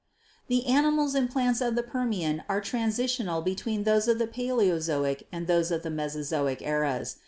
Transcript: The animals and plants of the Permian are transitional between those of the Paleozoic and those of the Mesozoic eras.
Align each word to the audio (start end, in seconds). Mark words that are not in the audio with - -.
The 0.47 0.65
animals 0.65 1.13
and 1.13 1.29
plants 1.29 1.61
of 1.61 1.75
the 1.75 1.83
Permian 1.83 2.41
are 2.49 2.59
transitional 2.59 3.43
between 3.43 3.83
those 3.83 4.07
of 4.07 4.17
the 4.17 4.25
Paleozoic 4.25 5.27
and 5.31 5.45
those 5.45 5.69
of 5.69 5.83
the 5.83 5.91
Mesozoic 5.91 6.63
eras. 6.63 7.17